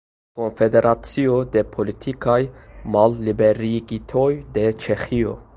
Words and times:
Konfederacio 0.39 1.35
de 1.57 1.63
politikaj 1.75 2.39
malliberigitoj 2.97 4.29
de 4.59 4.69
Ĉeĥio. 4.87 5.41